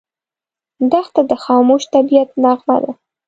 دښته 0.91 1.21
د 1.29 1.33
خاموش 1.43 1.83
طبعیت 1.93 2.29
نغمه 2.43 2.77
ده. 2.83 2.91